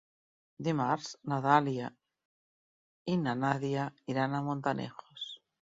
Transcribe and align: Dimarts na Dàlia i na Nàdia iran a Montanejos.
Dimarts 0.67 1.09
na 1.33 1.39
Dàlia 1.47 1.91
i 3.13 3.19
na 3.27 3.39
Nàdia 3.45 3.87
iran 4.15 4.37
a 4.41 4.45
Montanejos. 4.51 5.33